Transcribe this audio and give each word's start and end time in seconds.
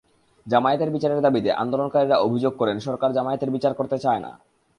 জামায়াতের 0.47 0.89
বিচারের 0.91 1.21
দাবিতে 1.21 1.49
আন্দোলনকারীরা 1.53 2.17
অভিযোগ 2.19 2.53
করেন, 2.57 2.77
সরকার 2.79 3.09
জামায়াতের 3.13 3.51
বিচার 3.51 3.73
করতে 3.73 3.97
চায় 3.99 4.21
না। 4.25 4.31